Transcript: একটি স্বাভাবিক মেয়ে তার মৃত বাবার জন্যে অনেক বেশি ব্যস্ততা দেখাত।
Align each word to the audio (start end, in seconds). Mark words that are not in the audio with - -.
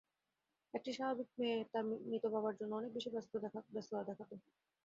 একটি 0.73 0.91
স্বাভাবিক 0.93 1.29
মেয়ে 1.39 1.57
তার 1.71 1.83
মৃত 2.03 2.23
বাবার 2.33 2.53
জন্যে 2.59 2.77
অনেক 2.79 2.91
বেশি 2.93 3.09
ব্যস্ততা 3.11 3.39
দেখাত। 3.41 4.29